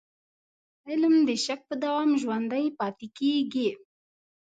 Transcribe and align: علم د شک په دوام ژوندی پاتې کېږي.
علم 0.89 1.15
د 1.27 1.29
شک 1.45 1.59
په 1.69 1.75
دوام 1.83 2.09
ژوندی 2.21 2.65
پاتې 2.79 3.07
کېږي. 3.17 3.69